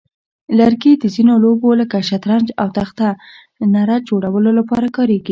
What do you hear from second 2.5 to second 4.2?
او تخته نرد